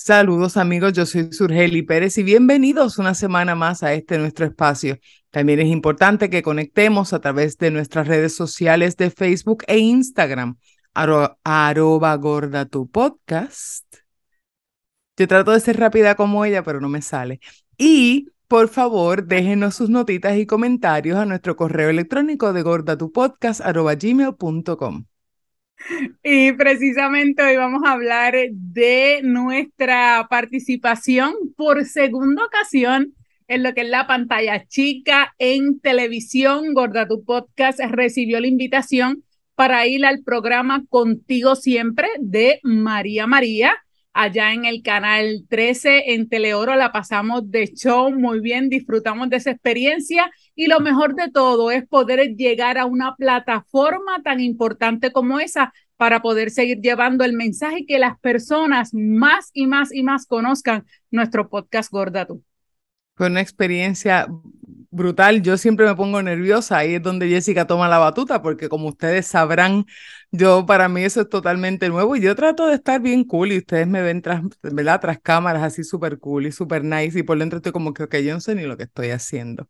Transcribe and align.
Saludos 0.00 0.56
amigos, 0.56 0.92
yo 0.92 1.06
soy 1.06 1.32
Surgeli 1.32 1.82
Pérez 1.82 2.18
y 2.18 2.22
bienvenidos 2.22 2.98
una 2.98 3.14
semana 3.14 3.56
más 3.56 3.82
a 3.82 3.94
este 3.94 4.16
nuestro 4.16 4.46
espacio. 4.46 4.96
También 5.30 5.58
es 5.58 5.66
importante 5.66 6.30
que 6.30 6.40
conectemos 6.40 7.12
a 7.12 7.20
través 7.20 7.58
de 7.58 7.72
nuestras 7.72 8.06
redes 8.06 8.32
sociales 8.32 8.96
de 8.96 9.10
Facebook 9.10 9.64
e 9.66 9.78
Instagram, 9.78 10.56
arroba 10.94 12.14
gorda 12.14 12.66
tu 12.66 12.88
podcast. 12.88 13.92
Yo 15.16 15.26
trato 15.26 15.50
de 15.50 15.58
ser 15.58 15.80
rápida 15.80 16.14
como 16.14 16.44
ella, 16.44 16.62
pero 16.62 16.80
no 16.80 16.88
me 16.88 17.02
sale. 17.02 17.40
Y 17.76 18.28
por 18.46 18.68
favor, 18.68 19.26
déjenos 19.26 19.74
sus 19.74 19.90
notitas 19.90 20.36
y 20.36 20.46
comentarios 20.46 21.18
a 21.18 21.26
nuestro 21.26 21.56
correo 21.56 21.90
electrónico 21.90 22.52
de 22.52 22.62
gordatupodcast.gmail.com. 22.62 25.06
Y 26.22 26.52
precisamente 26.52 27.42
hoy 27.42 27.56
vamos 27.56 27.82
a 27.84 27.92
hablar 27.92 28.34
de 28.50 29.20
nuestra 29.22 30.26
participación 30.28 31.32
por 31.56 31.84
segunda 31.84 32.44
ocasión 32.44 33.14
en 33.46 33.62
lo 33.62 33.74
que 33.74 33.82
es 33.82 33.88
la 33.88 34.06
pantalla 34.06 34.66
chica 34.66 35.34
en 35.38 35.80
televisión. 35.80 36.74
Gorda 36.74 37.08
tu 37.08 37.24
podcast 37.24 37.80
recibió 37.90 38.40
la 38.40 38.46
invitación 38.46 39.24
para 39.54 39.86
ir 39.86 40.04
al 40.04 40.22
programa 40.22 40.84
Contigo 40.88 41.56
Siempre 41.56 42.08
de 42.20 42.60
María 42.62 43.26
María 43.26 43.74
allá 44.18 44.52
en 44.52 44.64
el 44.64 44.82
canal 44.82 45.44
13 45.48 46.12
en 46.14 46.28
Teleoro. 46.28 46.74
La 46.74 46.90
pasamos 46.90 47.48
de 47.50 47.68
show 47.68 48.10
muy 48.10 48.40
bien, 48.40 48.68
disfrutamos 48.68 49.30
de 49.30 49.36
esa 49.36 49.52
experiencia 49.52 50.28
y 50.56 50.66
lo 50.66 50.80
mejor 50.80 51.14
de 51.14 51.30
todo 51.30 51.70
es 51.70 51.86
poder 51.86 52.34
llegar 52.34 52.78
a 52.78 52.84
una 52.84 53.14
plataforma 53.14 54.20
tan 54.24 54.40
importante 54.40 55.12
como 55.12 55.38
esa 55.38 55.72
para 55.96 56.20
poder 56.20 56.50
seguir 56.50 56.80
llevando 56.80 57.24
el 57.24 57.32
mensaje 57.32 57.80
y 57.80 57.86
que 57.86 58.00
las 58.00 58.18
personas 58.18 58.92
más 58.92 59.50
y 59.52 59.66
más 59.68 59.94
y 59.94 60.02
más 60.02 60.26
conozcan 60.26 60.84
nuestro 61.12 61.48
podcast 61.48 61.90
Gorda 61.92 62.26
Tú. 62.26 62.42
Fue 63.14 63.28
una 63.28 63.40
experiencia 63.40 64.26
brutal. 64.98 65.42
Yo 65.42 65.56
siempre 65.56 65.86
me 65.86 65.94
pongo 65.96 66.22
nerviosa. 66.22 66.78
Ahí 66.78 66.96
es 66.96 67.02
donde 67.02 67.28
Jessica 67.28 67.66
toma 67.66 67.88
la 67.88 67.98
batuta, 67.98 68.42
porque 68.42 68.68
como 68.68 68.88
ustedes 68.88 69.26
sabrán, 69.26 69.86
yo 70.30 70.66
para 70.66 70.88
mí 70.88 71.02
eso 71.04 71.22
es 71.22 71.28
totalmente 71.30 71.88
nuevo 71.88 72.16
y 72.16 72.20
yo 72.20 72.34
trato 72.36 72.66
de 72.66 72.74
estar 72.74 73.00
bien 73.00 73.24
cool 73.24 73.52
y 73.52 73.58
ustedes 73.58 73.86
me 73.86 74.02
ven 74.02 74.20
tras, 74.20 74.42
¿verdad? 74.62 75.00
tras 75.00 75.18
cámaras 75.20 75.62
así 75.62 75.84
súper 75.84 76.18
cool 76.18 76.46
y 76.46 76.52
súper 76.52 76.84
nice 76.84 77.18
y 77.18 77.22
por 77.22 77.38
dentro 77.38 77.58
estoy 77.58 77.72
como 77.72 77.94
que, 77.94 78.24
yo 78.24 78.34
no 78.34 78.40
sé 78.40 78.54
ni 78.54 78.64
lo 78.64 78.76
que 78.76 78.82
estoy 78.84 79.10
haciendo. 79.10 79.68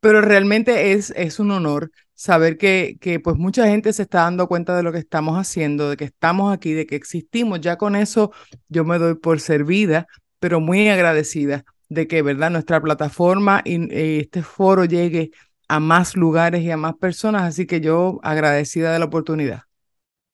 Pero 0.00 0.20
realmente 0.20 0.92
es, 0.92 1.12
es 1.16 1.38
un 1.40 1.50
honor 1.52 1.90
saber 2.14 2.58
que, 2.58 2.98
que 3.00 3.20
pues 3.20 3.36
mucha 3.36 3.66
gente 3.68 3.92
se 3.92 4.02
está 4.02 4.22
dando 4.22 4.48
cuenta 4.48 4.76
de 4.76 4.82
lo 4.82 4.92
que 4.92 4.98
estamos 4.98 5.38
haciendo, 5.38 5.90
de 5.90 5.96
que 5.96 6.04
estamos 6.04 6.52
aquí, 6.54 6.72
de 6.72 6.86
que 6.86 6.96
existimos. 6.96 7.60
Ya 7.60 7.76
con 7.76 7.96
eso 7.96 8.32
yo 8.68 8.84
me 8.84 8.98
doy 8.98 9.14
por 9.16 9.40
servida, 9.40 10.06
pero 10.40 10.60
muy 10.60 10.88
agradecida 10.88 11.64
de 11.88 12.06
que, 12.06 12.22
¿verdad? 12.22 12.50
Nuestra 12.50 12.80
plataforma 12.80 13.62
y 13.64 13.92
eh, 13.92 14.20
este 14.20 14.42
foro 14.42 14.84
llegue 14.84 15.30
a 15.68 15.80
más 15.80 16.16
lugares 16.16 16.62
y 16.62 16.70
a 16.70 16.76
más 16.76 16.94
personas, 16.96 17.42
así 17.42 17.66
que 17.66 17.80
yo 17.80 18.20
agradecida 18.22 18.92
de 18.92 18.98
la 18.98 19.06
oportunidad. 19.06 19.62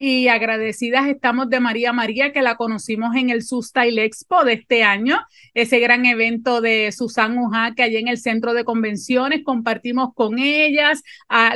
Y 0.05 0.27
agradecidas 0.27 1.07
estamos 1.07 1.49
de 1.49 1.61
María 1.61 1.93
María, 1.93 2.33
que 2.33 2.41
la 2.41 2.57
conocimos 2.57 3.15
en 3.15 3.29
el 3.29 3.41
Sustail 3.41 3.97
Expo 3.99 4.43
de 4.43 4.53
este 4.53 4.83
año, 4.83 5.21
ese 5.53 5.79
gran 5.79 6.05
evento 6.05 6.59
de 6.59 6.91
Susan 6.91 7.37
Ujá, 7.37 7.73
que 7.73 7.83
allí 7.83 7.97
en 7.97 8.09
el 8.09 8.17
centro 8.17 8.53
de 8.53 8.65
convenciones 8.65 9.43
compartimos 9.45 10.13
con 10.13 10.39
ellas, 10.39 11.03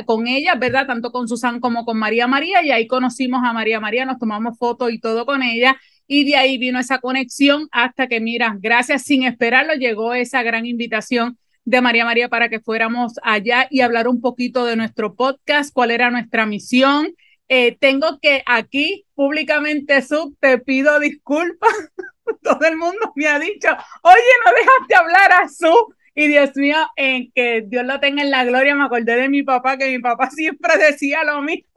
con 0.06 0.26
ellas, 0.26 0.58
¿verdad? 0.58 0.86
Tanto 0.86 1.12
con 1.12 1.28
Susan 1.28 1.60
como 1.60 1.84
con 1.84 1.98
María 1.98 2.26
María, 2.26 2.62
y 2.64 2.70
ahí 2.70 2.86
conocimos 2.86 3.42
a 3.44 3.52
María 3.52 3.80
María, 3.80 4.06
nos 4.06 4.18
tomamos 4.18 4.56
fotos 4.56 4.92
y 4.92 4.98
todo 4.98 5.26
con 5.26 5.42
ella, 5.42 5.76
y 6.08 6.24
de 6.24 6.36
ahí 6.36 6.56
vino 6.58 6.80
esa 6.80 6.98
conexión 6.98 7.68
hasta 7.70 8.08
que, 8.08 8.18
mira, 8.18 8.56
gracias, 8.58 9.02
sin 9.02 9.22
esperarlo, 9.24 9.74
llegó 9.74 10.14
esa 10.14 10.42
gran 10.42 10.64
invitación 10.66 11.38
de 11.66 11.82
María 11.82 12.06
María 12.06 12.30
para 12.30 12.48
que 12.48 12.60
fuéramos 12.60 13.20
allá 13.22 13.68
y 13.70 13.82
hablar 13.82 14.08
un 14.08 14.22
poquito 14.22 14.64
de 14.64 14.74
nuestro 14.74 15.14
podcast, 15.14 15.70
cuál 15.72 15.90
era 15.90 16.10
nuestra 16.10 16.46
misión. 16.46 17.14
Eh, 17.50 17.76
tengo 17.78 18.18
que 18.20 18.42
aquí 18.46 19.04
públicamente, 19.14 20.00
Sub, 20.00 20.34
te 20.40 20.58
pido 20.58 20.98
disculpas. 20.98 21.70
Todo 22.42 22.64
el 22.66 22.78
mundo 22.78 23.12
me 23.14 23.26
ha 23.26 23.38
dicho, 23.38 23.68
oye, 24.02 24.32
no 24.44 24.52
dejaste 24.52 24.94
hablar 24.94 25.32
a 25.32 25.48
Sub. 25.48 25.94
Y 26.14 26.26
Dios 26.26 26.56
mío, 26.56 26.78
en 26.96 27.30
que 27.32 27.64
Dios 27.66 27.84
lo 27.84 28.00
tenga 28.00 28.22
en 28.22 28.30
la 28.30 28.44
gloria, 28.44 28.74
me 28.74 28.84
acordé 28.84 29.16
de 29.16 29.28
mi 29.28 29.42
papá, 29.42 29.76
que 29.76 29.90
mi 29.90 29.98
papá 29.98 30.30
siempre 30.30 30.76
decía 30.78 31.22
lo 31.22 31.42
mismo. 31.42 31.68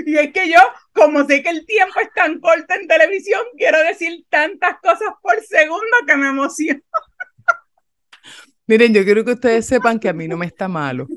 Y 0.06 0.16
es 0.16 0.32
que 0.32 0.48
yo, 0.48 0.58
como 0.92 1.26
sé 1.26 1.42
que 1.42 1.50
el 1.50 1.66
tiempo 1.66 2.00
es 2.00 2.12
tan 2.14 2.40
corto 2.40 2.74
en 2.74 2.86
televisión, 2.86 3.40
quiero 3.56 3.78
decir 3.80 4.24
tantas 4.28 4.78
cosas 4.80 5.08
por 5.22 5.40
segundo 5.42 5.96
que 6.06 6.16
me 6.16 6.28
emociono. 6.28 6.80
Miren, 8.66 8.94
yo 8.94 9.02
quiero 9.02 9.24
que 9.24 9.32
ustedes 9.32 9.66
sepan 9.66 9.98
que 9.98 10.08
a 10.08 10.12
mí 10.12 10.28
no 10.28 10.36
me 10.36 10.46
está 10.46 10.68
malo. 10.68 11.08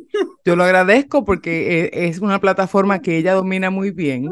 Yo 0.43 0.55
lo 0.55 0.63
agradezco 0.63 1.23
porque 1.23 1.91
e, 1.93 2.07
es 2.07 2.17
una 2.17 2.41
plataforma 2.41 2.99
que 2.99 3.15
ella 3.15 3.33
domina 3.33 3.69
muy 3.69 3.91
bien. 3.91 4.31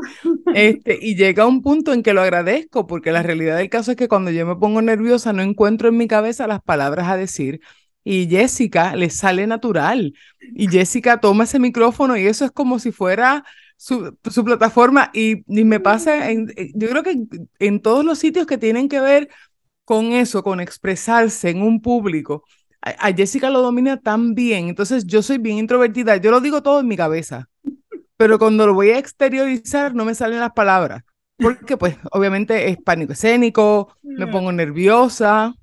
Este, 0.55 0.97
y 0.99 1.15
llega 1.15 1.45
un 1.45 1.61
punto 1.61 1.93
en 1.93 2.01
que 2.01 2.13
lo 2.13 2.21
agradezco 2.21 2.87
porque 2.87 3.11
la 3.11 3.21
realidad 3.21 3.57
del 3.57 3.69
caso 3.69 3.91
es 3.91 3.97
que 3.97 4.07
cuando 4.07 4.31
yo 4.31 4.47
me 4.47 4.55
pongo 4.55 4.81
nerviosa 4.81 5.33
no 5.33 5.43
encuentro 5.43 5.89
en 5.89 5.97
mi 5.97 6.07
cabeza 6.07 6.47
las 6.47 6.63
palabras 6.63 7.09
a 7.09 7.15
decir 7.17 7.61
y 8.03 8.27
Jessica 8.27 8.95
le 8.95 9.09
sale 9.09 9.47
natural. 9.47 10.13
Y 10.55 10.67
Jessica 10.67 11.19
toma 11.19 11.43
ese 11.43 11.59
micrófono 11.59 12.17
y 12.17 12.25
eso 12.25 12.45
es 12.45 12.51
como 12.51 12.79
si 12.79 12.91
fuera 12.91 13.43
su, 13.81 14.45
plataforma 14.45 15.09
y, 15.11 15.43
me 15.47 15.79
pasa, 15.79 16.29
en, 16.29 16.53
eh, 16.55 16.71
yo 16.75 16.87
creo 16.89 17.01
que 17.01 17.23
en 17.57 17.81
todos 17.81 18.05
los 18.05 18.19
sitios 18.19 18.45
que 18.45 18.59
tienen 18.59 18.87
que 18.87 18.99
ver 18.99 19.29
con 19.85 20.11
eso, 20.11 20.43
con 20.43 20.59
expresarse 20.59 21.49
en 21.49 21.63
un 21.63 21.81
público, 21.81 22.43
a, 22.79 23.11
Jessica 23.11 23.49
lo 23.49 23.61
domina 23.61 23.97
tan 23.97 24.35
bien, 24.35 24.69
entonces 24.69 25.07
yo 25.07 25.23
soy 25.23 25.39
bien 25.39 25.57
introvertida, 25.57 26.17
yo 26.17 26.29
lo 26.29 26.41
digo 26.41 26.61
todo 26.61 26.79
en 26.79 26.87
mi 26.87 26.95
cabeza, 26.95 27.49
pero 28.17 28.37
cuando 28.37 28.67
lo 28.67 28.75
voy 28.75 28.91
a 28.91 28.99
exteriorizar 28.99 29.95
no 29.95 30.05
me 30.05 30.13
salen 30.13 30.39
las 30.39 30.51
palabras, 30.51 31.01
porque 31.37 31.75
pues 31.75 31.97
obviamente 32.11 32.69
es 32.69 32.77
pánico 32.77 33.13
escénico, 33.13 33.97
me 34.03 34.27
mm. 34.27 34.31
pongo 34.31 34.51
nerviosa 34.51 35.55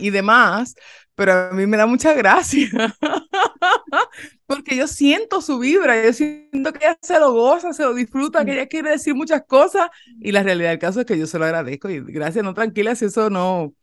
y 0.00 0.10
demás, 0.10 0.74
pero 1.20 1.34
a 1.34 1.50
mí 1.52 1.66
me 1.66 1.76
da 1.76 1.84
mucha 1.84 2.14
gracia. 2.14 2.70
Porque 4.46 4.74
yo 4.74 4.86
siento 4.86 5.42
su 5.42 5.58
vibra, 5.58 6.02
yo 6.02 6.14
siento 6.14 6.72
que 6.72 6.86
ella 6.86 6.96
se 7.02 7.18
lo 7.18 7.34
goza, 7.34 7.74
se 7.74 7.82
lo 7.82 7.92
disfruta, 7.92 8.42
que 8.42 8.54
ella 8.54 8.66
quiere 8.66 8.92
decir 8.92 9.14
muchas 9.14 9.42
cosas 9.46 9.90
y 10.18 10.32
la 10.32 10.42
realidad 10.42 10.70
del 10.70 10.78
caso 10.78 11.00
es 11.00 11.06
que 11.06 11.18
yo 11.18 11.26
se 11.26 11.38
lo 11.38 11.44
agradezco 11.44 11.90
y 11.90 12.00
gracias, 12.00 12.42
no 12.42 12.54
tranquila, 12.54 12.94
si 12.94 13.04
eso 13.04 13.28
no, 13.28 13.74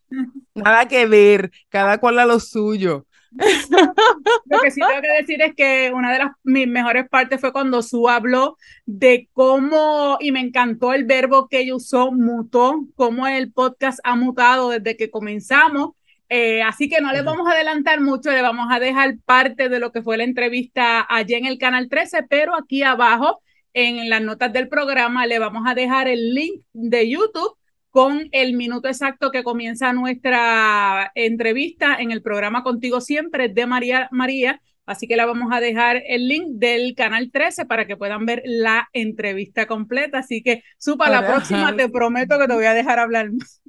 nada 0.56 0.88
que 0.88 1.06
ver, 1.06 1.52
cada 1.70 2.00
cual 2.00 2.18
a 2.18 2.26
lo 2.26 2.40
suyo. 2.40 3.06
Lo 3.30 4.60
que 4.60 4.72
sí 4.72 4.82
tengo 4.82 5.00
que 5.00 5.22
decir 5.22 5.40
es 5.44 5.54
que 5.54 5.92
una 5.94 6.12
de 6.14 6.18
las 6.18 6.32
mis 6.44 6.68
mejores 6.68 7.08
partes 7.08 7.40
fue 7.40 7.54
cuando 7.54 7.84
Su 7.84 8.10
habló 8.10 8.58
de 8.88 9.30
cómo, 9.34 10.18
y 10.20 10.32
me 10.32 10.40
encantó 10.40 10.92
el 10.92 11.06
verbo 11.06 11.48
que 11.50 11.60
ella 11.60 11.76
usó, 11.76 12.12
mutó, 12.12 12.88
cómo 12.96 13.28
el 13.28 13.52
podcast 13.52 14.00
ha 14.04 14.16
mutado 14.16 14.72
desde 14.72 14.98
que 14.98 15.12
comenzamos 15.12 15.92
eh, 16.30 16.62
así 16.62 16.90
que 16.90 17.02
no 17.02 17.12
les 17.12 17.24
vamos 17.24 17.48
a 17.48 17.52
adelantar 17.52 18.02
mucho, 18.02 18.32
le 18.32 18.42
vamos 18.42 18.68
a 18.70 18.80
dejar 18.80 19.16
parte 19.26 19.70
de 19.70 19.80
lo 19.80 19.92
que 19.92 20.02
fue 20.02 20.18
la 20.18 20.24
entrevista 20.24 21.06
allí 21.08 21.36
en 21.36 21.46
el 21.46 21.58
canal 21.58 21.88
13, 21.90 22.24
pero 22.24 22.56
aquí 22.56 22.84
abajo 22.84 23.42
en 23.74 24.10
las 24.10 24.22
notas 24.22 24.52
del 24.52 24.68
programa 24.68 25.26
le 25.26 25.40
vamos 25.40 25.64
a 25.68 25.76
dejar 25.76 26.08
el 26.08 26.34
link 26.34 26.64
de 26.74 27.10
YouTube 27.10 27.58
con 27.90 28.28
el 28.32 28.54
minuto 28.54 28.88
exacto 28.88 29.32
que 29.32 29.44
comienza 29.44 29.94
nuestra 29.94 31.12
entrevista 31.16 31.96
en 31.96 32.12
el 32.12 32.22
programa 32.22 32.64
Contigo 32.64 33.02
Siempre 33.02 33.50
de 33.50 33.66
María 33.66 34.10
María. 34.12 34.62
Así 34.86 35.08
que 35.08 35.18
le 35.18 35.26
vamos 35.26 35.52
a 35.52 35.60
dejar 35.60 36.02
el 36.08 36.28
link 36.28 36.46
del 36.52 36.96
canal 36.96 37.30
13 37.32 37.66
para 37.66 37.88
que 37.88 37.98
puedan 37.98 38.26
ver 38.26 38.42
la 38.46 38.88
entrevista 38.94 39.66
completa. 39.66 40.20
Así 40.20 40.42
que, 40.42 40.64
Supa, 40.78 41.10
la 41.10 41.26
próxima 41.26 41.76
te 41.76 41.90
prometo 41.90 42.40
que 42.40 42.48
te 42.48 42.54
voy 42.54 42.66
a 42.66 42.74
dejar 42.74 43.00
hablar 43.00 43.32
más. 43.32 43.62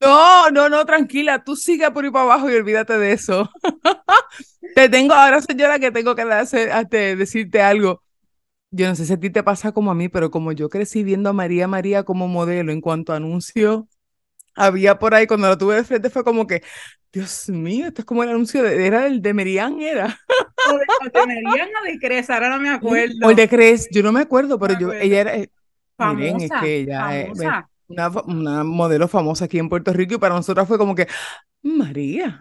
No, 0.00 0.50
no, 0.50 0.68
no, 0.68 0.84
tranquila, 0.84 1.42
tú 1.42 1.56
sigue 1.56 1.90
por 1.90 2.04
ahí 2.04 2.10
para 2.10 2.24
abajo 2.24 2.50
y 2.50 2.54
olvídate 2.54 2.98
de 2.98 3.12
eso. 3.12 3.50
te 4.74 4.88
tengo 4.88 5.14
ahora, 5.14 5.40
señora, 5.40 5.78
que 5.78 5.90
tengo 5.90 6.14
que 6.14 6.24
decirte 7.16 7.62
algo. 7.62 8.02
Yo 8.70 8.88
no 8.88 8.94
sé 8.94 9.06
si 9.06 9.12
a 9.12 9.20
ti 9.20 9.30
te 9.30 9.42
pasa 9.42 9.72
como 9.72 9.90
a 9.90 9.94
mí, 9.94 10.08
pero 10.08 10.30
como 10.30 10.52
yo 10.52 10.68
crecí 10.68 11.02
viendo 11.02 11.30
a 11.30 11.32
María 11.32 11.66
María 11.66 12.02
como 12.02 12.28
modelo 12.28 12.72
en 12.72 12.80
cuanto 12.80 13.12
a 13.12 13.16
anuncio, 13.16 13.88
había 14.54 14.98
por 14.98 15.14
ahí, 15.14 15.26
cuando 15.26 15.48
la 15.48 15.56
tuve 15.56 15.76
de 15.76 15.84
frente 15.84 16.10
fue 16.10 16.24
como 16.24 16.46
que, 16.46 16.62
Dios 17.12 17.48
mío, 17.48 17.86
esto 17.86 18.02
es 18.02 18.04
como 18.04 18.22
el 18.22 18.30
anuncio 18.30 18.62
de, 18.62 18.86
era 18.86 19.06
el 19.06 19.22
de 19.22 19.32
Merian, 19.32 19.80
era. 19.80 20.18
O 20.68 20.78
de, 20.78 21.26
Merian 21.26 21.68
o 21.80 21.84
de 21.84 21.98
Cres, 21.98 22.28
ahora 22.28 22.50
no 22.50 22.58
me 22.58 22.68
acuerdo. 22.74 23.14
O 23.22 23.30
el 23.30 23.36
de 23.36 23.48
Cres, 23.48 23.88
yo 23.90 24.02
no 24.02 24.12
me 24.12 24.20
acuerdo, 24.20 24.58
pero 24.58 24.78
yo, 24.78 24.92
ella 24.92 25.20
era, 25.20 25.36
eh, 25.36 25.50
miren, 26.14 26.40
es 26.40 26.50
que 26.60 26.76
ella 26.76 27.18
es 27.18 27.38
una, 27.88 28.08
una, 28.08 28.64
modelo 28.64 29.08
famosa 29.08 29.46
aquí 29.46 29.58
en 29.58 29.68
Puerto 29.68 29.92
Rico 29.92 30.14
y 30.14 30.18
para 30.18 30.34
nosotras 30.34 30.66
fue 30.66 30.78
como 30.78 30.94
que, 30.94 31.06
María. 31.62 32.40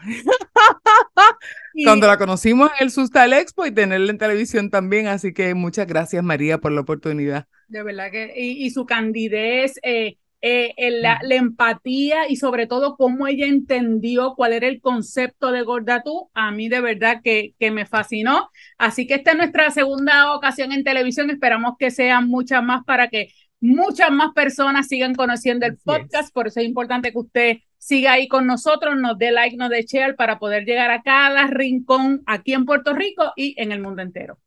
Cuando 1.84 2.08
la 2.08 2.18
conocimos 2.18 2.72
en 2.78 2.86
el 2.86 2.92
Sustal 2.92 3.34
Expo 3.34 3.66
y 3.66 3.72
tenerla 3.72 4.12
en 4.12 4.18
televisión 4.18 4.70
también, 4.70 5.08
así 5.08 5.34
que 5.34 5.54
muchas 5.54 5.88
gracias 5.88 6.24
María 6.24 6.60
por 6.60 6.72
la 6.72 6.82
oportunidad. 6.82 7.48
De 7.68 7.84
verdad 7.84 8.12
que, 8.12 8.34
y, 8.36 8.66
y 8.66 8.70
su 8.70 8.86
candidez, 8.86 9.80
eh, 9.84 10.18
eh, 10.48 10.92
la, 11.02 11.20
empatía 11.32 12.30
y 12.30 12.36
sobre 12.36 12.68
todo 12.68 12.98
cómo 12.98 13.26
ella 13.26 13.48
entendió 13.48 14.36
cuál 14.36 14.54
era 14.54 14.68
el 14.68 14.80
concepto 14.80 15.52
de 15.52 15.64
Gorda 15.64 16.04
Tú, 16.04 16.30
a 16.36 16.52
mí 16.52 16.70
de 16.70 16.82
verdad 16.82 17.22
que, 17.24 17.56
que 17.60 17.72
me 17.72 17.88
fascinó. 17.88 18.52
Así 18.78 19.08
que 19.08 19.16
esta 19.16 19.32
es 19.32 19.38
nuestra 19.38 19.72
segunda 19.72 20.36
ocasión 20.36 20.72
en 20.72 20.84
televisión, 20.84 21.32
esperamos 21.32 21.74
que 21.80 21.90
sean 21.90 22.28
muchas 22.28 22.64
más 22.64 22.84
para 22.86 23.10
que 23.10 23.30
muchas 23.60 24.12
más 24.12 24.34
personas 24.34 24.88
sigan 24.88 25.16
conociendo 25.16 25.66
el 25.66 25.78
podcast, 25.78 26.34
por 26.34 26.48
eso 26.48 26.60
es 26.60 26.66
importante 26.66 27.12
que 27.12 27.18
usted 27.18 27.57
siga 27.78 28.13
ahí 28.13 28.28
con 28.28 28.48
nosotros, 28.48 28.96
nos 28.98 29.18
dé 29.18 29.31
like, 29.31 29.57
nos 29.57 29.69
dé 29.69 29.84
share 29.84 30.16
para 30.16 30.40
poder 30.40 30.66
llegar 30.66 30.92
a 30.92 31.02
cada 31.04 31.48
rincón 31.48 32.24
aquí 32.25 32.54
en 32.54 32.66
Puerto 32.66 32.94
Rico 32.94 33.31
y 33.36 33.54
en 33.62 33.72
el 33.72 33.81
mundo 33.81 34.02
entero. 34.02 34.40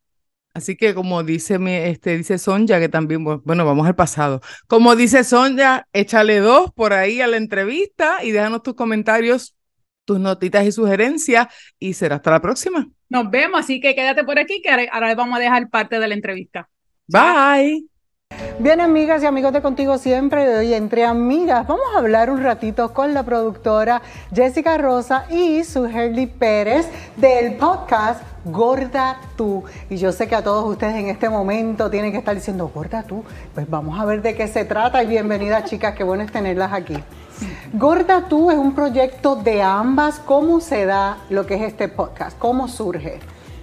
Así 0.55 0.77
que 0.77 0.93
como 0.93 1.23
dice, 1.23 1.59
mi, 1.59 1.73
este, 1.73 2.17
dice 2.17 2.37
Sonja, 2.37 2.81
que 2.81 2.89
también, 2.89 3.23
bueno, 3.23 3.65
vamos 3.65 3.87
al 3.87 3.95
pasado. 3.95 4.41
Como 4.67 4.97
dice 4.97 5.23
Sonja, 5.23 5.87
échale 5.93 6.41
dos 6.41 6.73
por 6.73 6.93
ahí 6.93 7.21
a 7.21 7.29
la 7.29 7.37
entrevista 7.37 8.25
y 8.25 8.33
déjanos 8.33 8.65
tus 8.65 8.75
comentarios, 8.75 9.57
tus 10.05 10.19
notitas 10.19 10.67
y 10.67 10.73
sugerencias 10.73 11.47
y 11.79 11.95
será 11.95 12.17
hasta 12.17 12.33
la 12.33 12.41
próxima. 12.41 12.89
Nos 13.09 13.31
vemos, 13.31 13.61
así 13.61 13.81
que 13.81 13.95
quédate 13.95 14.25
por 14.25 14.39
aquí 14.39 14.61
que 14.63 14.89
ahora 14.91 15.15
vamos 15.15 15.39
a 15.39 15.41
dejar 15.41 15.71
parte 15.71 16.01
de 16.01 16.09
la 16.09 16.15
entrevista. 16.15 16.69
Bye. 17.07 17.98
Bien, 18.61 18.81
amigas 18.81 19.23
y 19.23 19.27
amigos 19.27 19.53
de 19.53 19.63
Contigo 19.63 19.99
Siempre, 19.99 20.57
hoy 20.57 20.75
entre 20.75 21.05
amigas 21.05 21.65
vamos 21.69 21.87
a 21.95 21.99
hablar 21.99 22.29
un 22.29 22.43
ratito 22.43 22.93
con 22.93 23.15
la 23.15 23.23
productora 23.23 24.03
Jessica 24.35 24.77
Rosa 24.77 25.27
y 25.31 25.63
su 25.63 25.87
Herly 25.87 26.27
Pérez 26.27 26.89
del 27.17 27.55
podcast 27.55 28.21
Gorda 28.45 29.21
tú. 29.37 29.63
Y 29.89 29.97
yo 29.97 30.11
sé 30.11 30.27
que 30.27 30.35
a 30.35 30.43
todos 30.43 30.65
ustedes 30.65 30.97
en 30.97 31.07
este 31.07 31.29
momento 31.29 31.89
tienen 31.89 32.11
que 32.11 32.19
estar 32.19 32.35
diciendo, 32.35 32.69
Gorda 32.75 33.05
tú. 33.05 33.23
Pues 33.55 33.71
vamos 33.71 34.01
a 34.01 34.05
ver 34.05 34.23
de 34.23 34.35
qué 34.35 34.49
se 34.49 34.65
trata 34.65 35.05
y 35.05 35.07
bienvenidas 35.07 35.71
chicas, 35.71 35.95
qué 35.95 36.03
bueno 36.03 36.25
es 36.25 36.33
tenerlas 36.33 36.73
aquí. 36.73 36.97
Gorda 37.75 38.27
tú 38.29 38.51
es 38.51 38.59
un 38.59 38.75
proyecto 38.75 39.37
de 39.37 39.63
ambas. 39.63 40.19
¿Cómo 40.19 40.61
se 40.61 40.85
da 40.85 41.19
lo 41.31 41.47
que 41.47 41.55
es 41.55 41.63
este 41.63 41.87
podcast? 41.87 42.37
¿Cómo 42.37 42.67
surge? 42.67 43.21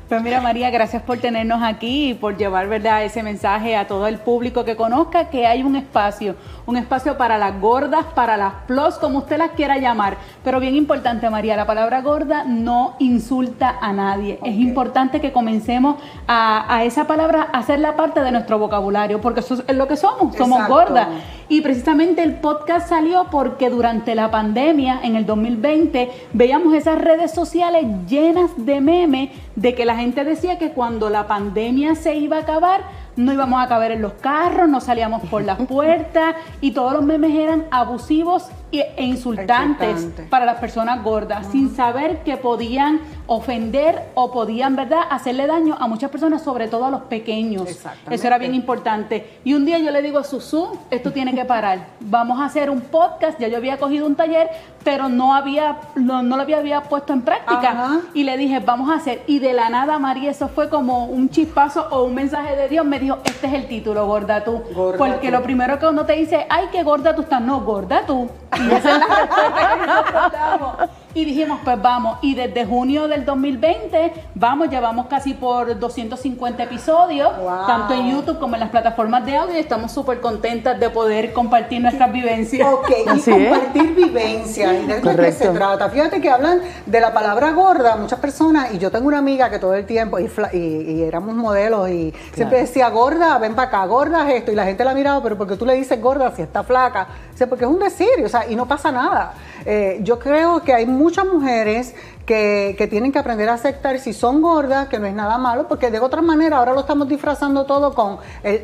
Pues 0.08 0.22
mira 0.22 0.40
María, 0.40 0.70
gracias 0.70 1.02
por 1.02 1.18
tenernos 1.18 1.64
aquí 1.64 2.12
y 2.12 2.14
por 2.14 2.38
llevar 2.38 2.68
¿verdad? 2.68 3.04
ese 3.04 3.24
mensaje 3.24 3.76
a 3.76 3.88
todo 3.88 4.06
el 4.06 4.20
público 4.20 4.64
que 4.64 4.76
conozca 4.76 5.32
que 5.32 5.48
hay 5.48 5.64
un 5.64 5.76
espacio, 5.76 6.36
un 6.68 6.78
espacio 6.78 7.18
para 7.18 7.40
las 7.40 7.60
gordas, 7.60 8.06
para 8.14 8.38
las 8.38 8.54
plus, 8.68 8.96
como 9.00 9.18
usted 9.18 9.40
las 9.40 9.52
quiera 9.52 9.80
llamar. 9.80 10.18
Pero 10.44 10.60
bien 10.60 10.76
importante 10.76 11.28
María, 11.32 11.56
la 11.56 11.66
palabra 11.66 12.02
gorda 12.02 12.44
no 12.44 12.96
insulta 13.00 13.78
a 13.82 13.94
nadie. 13.94 14.38
Es 14.44 14.56
importante 14.56 15.22
que 15.22 15.32
comencemos 15.32 15.96
a, 16.28 16.84
esa 16.84 17.08
palabra 17.08 17.48
a 17.52 17.58
hacerla 17.58 17.96
parte 17.96 18.20
de 18.20 18.32
nuestro 18.32 18.60
vocabulario, 18.60 19.22
porque 19.22 19.40
eso 19.40 19.64
es 19.68 19.76
lo 19.76 19.88
que 19.88 19.96
somos, 19.96 20.36
somos 20.36 20.68
gordas. 20.68 21.08
Y 21.48 21.62
precisamente 21.62 22.24
el 22.24 22.36
podcast 22.36 22.90
salió 22.90 23.28
porque 23.30 23.70
durante 23.70 24.16
la 24.16 24.32
pandemia, 24.32 25.00
en 25.04 25.16
el 25.16 25.28
2020, 25.28 26.10
veíamos 26.34 26.74
esas 26.74 27.00
redes 27.00 27.32
sociales 27.32 27.86
llenas 28.08 28.52
de 28.58 28.82
memes 28.82 29.30
de 29.56 29.76
que 29.76 29.86
la 29.86 29.96
gente 29.96 30.24
decía 30.24 30.58
que 30.58 30.72
cuando 30.72 31.10
la 31.10 31.28
pandemia 31.28 31.94
se 31.94 32.16
iba 32.16 32.38
a 32.38 32.42
acabar, 32.42 32.82
no 33.16 33.32
íbamos 33.32 33.64
a 33.64 33.68
caber 33.68 33.92
en 33.92 34.02
los 34.02 34.14
carros, 34.14 34.68
no 34.68 34.82
salíamos 34.82 35.22
por 35.30 35.44
las 35.44 35.60
puertas 35.68 36.36
y 36.62 36.72
todos 36.72 36.94
los 36.94 37.04
memes 37.04 37.36
eran 37.36 37.66
abusivos 37.70 38.50
e 38.82 39.04
insultantes 39.04 40.10
para 40.30 40.46
las 40.46 40.60
personas 40.60 41.04
gordas, 41.04 41.48
sin 41.52 41.76
saber 41.76 42.24
que 42.24 42.38
podían 42.38 43.02
ofender 43.28 44.04
o 44.14 44.32
podían, 44.32 44.76
¿verdad?, 44.76 45.02
hacerle 45.10 45.48
daño 45.48 45.76
a 45.80 45.88
muchas 45.88 46.12
personas, 46.12 46.44
sobre 46.44 46.68
todo 46.68 46.86
a 46.86 46.92
los 46.92 47.02
pequeños. 47.04 47.70
Eso 48.10 48.28
era 48.28 48.38
bien 48.38 48.54
importante. 48.54 49.40
Y 49.44 49.54
un 49.54 49.66
día 49.66 49.80
yo 49.80 49.92
le 49.92 50.02
digo 50.02 50.20
a 50.20 50.24
Susu, 50.24 50.78
esto 50.90 51.12
tiene 51.12 51.34
que 51.34 51.46
parar. 51.46 51.88
Vamos 52.00 52.40
a 52.40 52.46
hacer 52.46 52.70
un 52.70 52.82
podcast. 52.82 53.40
Ya 53.40 53.48
yo 53.48 53.58
había 53.58 53.78
cogido 53.78 54.06
un 54.06 54.16
taller, 54.16 54.50
pero 54.84 55.10
no 55.10 55.34
había, 55.34 55.78
no, 55.96 56.22
lo 56.22 56.42
había, 56.42 56.58
había, 56.58 56.84
puesto 56.84 57.14
en 57.14 57.22
práctica. 57.22 58.02
Y 58.14 58.24
le 58.24 58.38
dije, 58.38 58.60
vamos 58.60 58.90
a 58.90 58.96
hacer. 58.96 59.24
Y 59.28 59.40
de 59.40 59.54
la 59.54 59.70
nada, 59.70 59.98
María, 60.00 60.32
eso 60.32 60.48
fue 60.48 60.70
como 60.70 61.06
un 61.06 61.30
chispazo 61.30 61.88
o 61.90 62.04
un 62.04 62.14
mensaje 62.14 62.56
de 62.56 62.68
Dios. 62.70 62.86
Me 62.86 63.00
dijo, 63.00 63.18
este 63.26 63.48
es 63.48 63.54
el 63.54 63.68
título, 63.68 64.06
gorda 64.06 64.44
tú. 64.44 64.62
Porque 64.98 65.32
lo 65.32 65.42
primero 65.42 65.80
que 65.80 65.88
uno 65.88 66.06
te 66.06 66.14
dice, 66.14 66.46
ay, 66.50 66.68
qué 66.72 66.84
gorda 66.84 67.16
tú 67.16 67.24
estás. 67.24 67.42
No, 67.42 67.62
gorda 67.62 68.06
tú. 68.06 68.30
Esa 68.72 68.92
es 68.92 69.00
la 69.00 69.16
respuesta 69.16 69.70
que 69.70 69.86
nosotros 69.86 70.90
y 71.16 71.24
dijimos, 71.24 71.60
pues 71.64 71.82
vamos. 71.82 72.20
Y 72.22 72.36
desde 72.36 72.66
junio 72.66 73.08
del 73.08 73.24
2020, 73.24 74.12
vamos, 74.36 74.70
llevamos 74.70 75.08
casi 75.08 75.34
por 75.34 75.80
250 75.80 76.64
episodios, 76.64 77.32
tanto 77.66 77.94
en 77.94 78.12
YouTube 78.12 78.38
como 78.38 78.56
en 78.56 78.60
las 78.60 78.70
plataformas 78.70 79.26
de 79.26 79.38
audio. 79.38 79.56
Y 79.56 79.60
estamos 79.60 79.94
súper 79.94 80.20
contentas 80.20 80.78
de 80.78 80.90
poder 80.90 81.32
compartir 81.32 81.82
nuestras 81.82 82.12
vivencias. 82.12 82.68
Ok, 82.72 82.92
y 83.16 83.32
compartir 83.32 83.96
vivencias. 83.96 84.74
¿Y 84.74 84.86
de 84.88 85.02
qué 85.02 85.32
se 85.32 85.48
trata? 85.50 85.90
Fíjate 85.90 86.20
que 86.20 86.30
hablan 86.30 86.60
de 86.86 87.00
la 87.00 87.14
palabra 87.14 87.54
gorda, 87.54 87.96
muchas 87.96 88.20
personas. 88.20 88.74
Y 88.74 88.78
yo 88.78 88.92
tengo 88.92 89.08
una 89.08 89.20
amiga 89.20 89.50
que 89.50 89.58
todo 89.58 89.74
el 89.74 89.86
tiempo, 89.86 90.20
y, 90.20 90.30
y, 90.54 91.02
éramos 91.02 91.34
modelos, 91.34 91.90
y 91.90 92.14
siempre 92.34 92.60
decía, 92.60 92.90
gorda, 92.90 93.38
ven 93.38 93.56
para 93.56 93.70
acá, 93.70 93.86
gorda 93.86 94.30
es 94.30 94.40
esto. 94.40 94.52
Y 94.52 94.56
la 94.56 94.66
gente 94.66 94.84
la 94.84 94.94
miraba, 94.94 95.24
pero 95.24 95.38
porque 95.38 95.56
tú 95.56 95.66
le 95.66 95.76
dices 95.76 96.02
gorda 96.02 96.36
si 96.36 96.42
está 96.42 96.62
flaca? 96.64 97.08
O 97.42 97.48
porque 97.48 97.64
es 97.64 97.72
un 97.72 97.80
decir, 97.80 98.08
o 98.24 98.30
sea, 98.30 98.50
y 98.50 98.56
no 98.56 98.66
pasa 98.66 98.92
nada. 98.92 99.34
Eh, 99.66 100.00
yo 100.02 100.20
creo 100.20 100.62
que 100.62 100.74
hay 100.74 100.86
muchas 100.86 101.26
mujeres 101.26 101.96
que, 102.26 102.88
tienen 102.90 103.12
que 103.12 103.20
aprender 103.20 103.50
a 103.50 103.54
aceptar 103.54 104.00
si 104.00 104.14
son 104.14 104.42
gordas, 104.42 104.88
que 104.88 105.00
no 105.00 105.06
es 105.06 105.14
nada 105.14 105.38
malo, 105.38 105.68
porque 105.68 105.92
de 105.92 106.00
otra 106.00 106.22
manera 106.22 106.58
ahora 106.58 106.74
lo 106.74 106.82
estamos 106.82 107.08
disfrazando 107.08 107.66
todo 107.66 107.94
con 107.94 108.18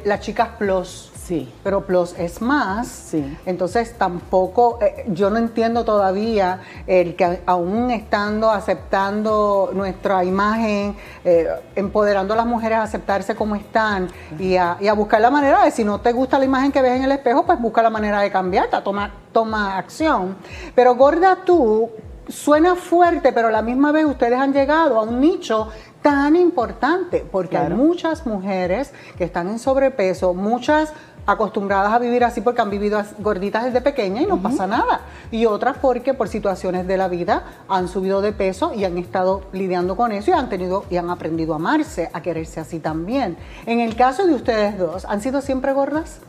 las 0.06 0.20
chicas 0.22 0.50
plus. 0.58 1.11
Sí. 1.32 1.50
Pero 1.64 1.86
plus 1.86 2.14
es 2.20 2.42
más. 2.42 2.90
Sí. 2.90 3.38
Entonces 3.46 3.98
tampoco, 3.98 4.80
eh, 4.82 5.06
yo 5.08 5.30
no 5.30 5.38
entiendo 5.38 5.86
todavía 5.86 6.60
el 6.88 7.16
que 7.16 7.40
aún 7.46 7.90
estando 7.90 8.52
aceptando 8.52 9.72
nuestra 9.74 10.26
imagen, 10.26 10.94
eh, 11.24 11.48
empoderando 11.78 12.34
a 12.34 12.38
las 12.38 12.46
mujeres 12.46 12.80
a 12.80 12.84
aceptarse 12.84 13.34
como 13.34 13.56
están 13.56 14.10
y 14.38 14.58
a, 14.58 14.76
y 14.82 14.90
a, 14.90 14.94
buscar 14.94 15.22
la 15.22 15.32
manera 15.32 15.64
de, 15.64 15.72
si 15.72 15.86
no 15.86 16.02
te 16.02 16.12
gusta 16.12 16.38
la 16.38 16.44
imagen 16.44 16.70
que 16.70 16.82
ves 16.82 16.98
en 16.98 17.04
el 17.04 17.14
espejo, 17.14 17.46
pues 17.46 17.58
busca 17.62 17.82
la 17.82 17.90
manera 17.90 18.20
de 18.20 18.30
cambiarte, 18.30 18.76
toma, 18.84 19.14
toma 19.32 19.78
acción. 19.78 20.36
Pero 20.76 20.96
gorda 20.96 21.38
tú, 21.46 21.92
suena 22.28 22.76
fuerte, 22.76 23.32
pero 23.32 23.48
a 23.48 23.52
la 23.52 23.62
misma 23.62 23.94
vez 23.94 24.04
ustedes 24.04 24.38
han 24.38 24.52
llegado 24.52 25.00
a 25.00 25.04
un 25.04 25.22
nicho 25.22 25.70
tan 26.02 26.36
importante, 26.36 27.26
porque 27.32 27.58
hay 27.58 27.70
muchas 27.70 28.26
mujeres 28.26 28.92
que 29.18 29.24
están 29.24 29.48
en 29.50 29.60
sobrepeso, 29.60 30.34
muchas 30.34 30.94
acostumbradas 31.26 31.94
a 31.94 32.00
vivir 32.00 32.24
así 32.24 32.42
porque 32.42 32.62
han 32.62 32.70
vivido 32.70 33.02
gorditas 33.20 33.66
desde 33.66 33.82
pequeña 33.82 34.22
y 34.22 34.26
no 34.26 34.42
pasa 34.42 34.68
nada. 34.68 35.02
Y 35.32 35.46
otras 35.46 35.78
porque 35.78 36.14
por 36.14 36.28
situaciones 36.28 36.88
de 36.88 36.98
la 36.98 37.08
vida 37.08 37.44
han 37.70 37.88
subido 37.88 38.22
de 38.22 38.32
peso 38.32 38.74
y 38.74 38.86
han 38.86 38.98
estado 38.98 39.44
lidiando 39.54 39.96
con 39.96 40.12
eso 40.12 40.32
y 40.32 40.34
han 40.34 40.50
tenido 40.50 40.86
y 40.90 40.98
han 40.98 41.10
aprendido 41.10 41.54
a 41.54 41.58
amarse, 41.58 42.10
a 42.14 42.22
quererse 42.22 42.60
así 42.60 42.80
también. 42.80 43.38
En 43.66 43.80
el 43.80 43.96
caso 43.96 44.26
de 44.26 44.34
ustedes 44.34 44.78
dos, 44.78 45.06
¿han 45.06 45.22
sido 45.22 45.42
siempre 45.42 45.74
gordas? 45.74 46.20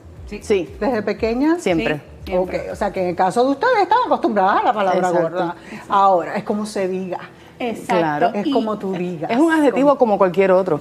Sí. 0.40 0.74
¿Desde 0.80 1.02
pequeñas? 1.02 1.62
Siempre. 1.62 2.00
Ok, 2.34 2.54
o 2.72 2.76
sea 2.76 2.92
que 2.92 3.02
en 3.02 3.08
el 3.08 3.16
caso 3.16 3.44
de 3.44 3.50
ustedes 3.50 3.82
están 3.82 3.98
acostumbradas 4.06 4.60
a 4.60 4.64
la 4.64 4.72
palabra 4.72 5.10
gorda. 5.10 5.56
Ahora, 5.88 6.36
es 6.36 6.44
como 6.44 6.66
se 6.66 6.88
diga. 6.88 7.18
Exacto. 7.70 8.32
Es 8.34 8.52
como 8.52 8.78
tú 8.78 8.92
digas. 8.92 9.30
Es 9.30 9.38
un 9.38 9.52
adjetivo 9.52 9.96
como, 9.96 10.18
cualquier 10.18 10.50
otro. 10.52 10.78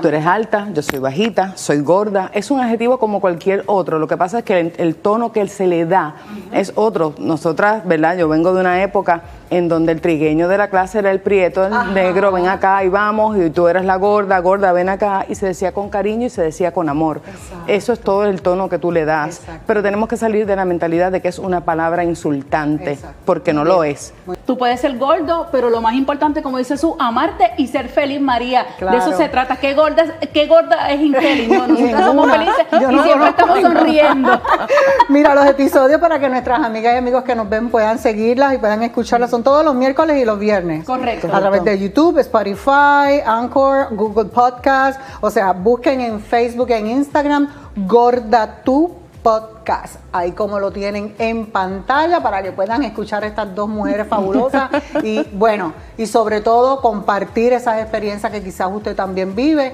Tú 0.00 0.08
eres 0.08 0.26
alta, 0.26 0.68
yo 0.72 0.82
soy 0.82 0.98
bajita, 0.98 1.56
soy 1.56 1.80
gorda. 1.80 2.30
Es 2.34 2.50
un 2.50 2.60
adjetivo 2.60 2.98
como 2.98 3.20
cualquier 3.20 3.64
otro. 3.66 3.98
Lo 3.98 4.06
que 4.06 4.16
pasa 4.16 4.38
es 4.38 4.44
que 4.44 4.72
el, 4.76 4.94
tono 4.96 5.32
que 5.32 5.46
se 5.48 5.66
le 5.66 5.86
da 5.86 6.16
es 6.52 6.72
otro. 6.74 7.14
Nosotras, 7.18 7.86
¿verdad? 7.86 8.16
Yo 8.16 8.28
vengo 8.28 8.54
de 8.54 8.60
una 8.60 8.82
época 8.82 9.22
en 9.56 9.68
donde 9.68 9.92
el 9.92 10.00
trigueño 10.00 10.48
de 10.48 10.58
la 10.58 10.68
clase 10.68 10.98
era 10.98 11.10
el 11.10 11.20
prieto, 11.20 11.66
el 11.66 11.94
negro, 11.94 12.32
ven 12.32 12.48
acá 12.48 12.84
y 12.84 12.88
vamos, 12.88 13.36
y 13.36 13.50
tú 13.50 13.68
eres 13.68 13.84
la 13.84 13.96
gorda, 13.96 14.38
gorda, 14.38 14.72
ven 14.72 14.88
acá, 14.88 15.26
y 15.28 15.34
se 15.34 15.46
decía 15.46 15.72
con 15.72 15.90
cariño 15.90 16.26
y 16.26 16.30
se 16.30 16.42
decía 16.42 16.72
con 16.72 16.88
amor. 16.88 17.20
Eso 17.66 17.92
es 17.92 18.00
todo 18.00 18.24
el 18.24 18.42
tono 18.42 18.68
que 18.68 18.78
tú 18.78 18.92
le 18.92 19.04
das. 19.04 19.42
Pero 19.66 19.82
tenemos 19.82 20.08
que 20.08 20.16
salir 20.16 20.46
de 20.46 20.56
la 20.56 20.64
mentalidad 20.64 21.12
de 21.12 21.20
que 21.20 21.28
es 21.28 21.38
una 21.38 21.64
palabra 21.64 22.04
insultante, 22.04 22.98
porque 23.24 23.52
no 23.52 23.64
lo 23.64 23.84
es. 23.84 24.12
Tú 24.46 24.58
puedes 24.58 24.80
ser 24.80 24.98
gordo, 24.98 25.48
pero 25.50 25.70
lo 25.70 25.80
más 25.80 25.94
importante, 25.94 26.42
como 26.42 26.58
dice 26.58 26.76
su, 26.76 26.96
amarte 26.98 27.52
y 27.56 27.66
ser 27.66 27.88
feliz, 27.88 28.20
María. 28.20 28.66
De 28.78 28.96
eso 28.96 29.16
se 29.16 29.28
trata. 29.28 29.56
¿Qué 29.56 29.74
gorda, 29.74 30.04
qué 30.32 30.46
gorda 30.46 30.90
es 30.90 31.00
infeliz? 31.00 31.48
No, 31.48 31.66
nosotros 31.66 32.04
somos 32.04 32.30
felices 32.30 32.53
y 32.90 32.98
siempre 33.00 33.28
estamos 33.28 33.60
sonriendo. 33.60 34.40
Mira, 35.08 35.34
los 35.34 35.46
episodios 35.46 36.00
para 36.00 36.18
que 36.18 36.28
nuestras 36.28 36.60
amigas 36.60 36.94
y 36.94 36.96
amigos 36.98 37.24
que 37.24 37.34
nos 37.34 37.48
ven 37.48 37.70
puedan 37.70 37.98
seguirlas 37.98 38.54
y 38.54 38.58
puedan 38.58 38.82
escucharlas 38.82 39.30
son 39.30 39.42
todos 39.42 39.64
los 39.64 39.74
miércoles 39.74 40.20
y 40.20 40.24
los 40.24 40.38
viernes. 40.38 40.84
Correcto. 40.84 41.28
A 41.32 41.40
través 41.40 41.64
de 41.64 41.78
YouTube, 41.78 42.18
Spotify, 42.18 43.20
Anchor, 43.24 43.88
Google 43.94 44.26
Podcast. 44.26 45.00
O 45.20 45.30
sea, 45.30 45.52
busquen 45.52 46.00
en 46.00 46.20
Facebook, 46.20 46.70
en 46.70 46.86
Instagram, 46.86 47.48
Gorda 47.76 48.62
Tu 48.62 49.04
Podcast. 49.22 49.96
Ahí 50.12 50.32
como 50.32 50.60
lo 50.60 50.70
tienen 50.70 51.14
en 51.18 51.46
pantalla 51.46 52.22
para 52.22 52.42
que 52.42 52.52
puedan 52.52 52.82
escuchar 52.82 53.24
estas 53.24 53.54
dos 53.54 53.68
mujeres 53.68 54.06
fabulosas. 54.06 54.70
y 55.02 55.22
bueno, 55.32 55.72
y 55.96 56.06
sobre 56.06 56.42
todo 56.42 56.82
compartir 56.82 57.54
esas 57.54 57.80
experiencias 57.80 58.30
que 58.30 58.42
quizás 58.42 58.68
usted 58.70 58.94
también 58.94 59.34
vive 59.34 59.72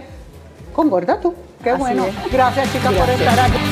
con 0.72 0.88
Gorda 0.88 1.20
Tú. 1.20 1.34
Qué 1.62 1.70
Así 1.70 1.80
bueno. 1.80 2.06
es. 2.06 2.32
Gracias 2.32 2.72
chicas 2.72 2.92
por 2.92 3.10
estar 3.10 3.38
aquí. 3.40 3.69